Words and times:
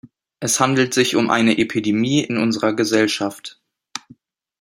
Es 0.39 0.59
handelt 0.59 0.95
sich 0.95 1.15
um 1.15 1.29
eine 1.29 1.59
Epidemie 1.59 2.21
in 2.23 2.37
unserer 2.37 2.73
Gesellschaft. 2.73 3.61